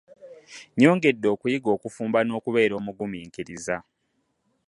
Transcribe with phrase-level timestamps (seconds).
[0.77, 3.77] Nyongedde okuyiga okufumba nokubeera omuguminkiriza.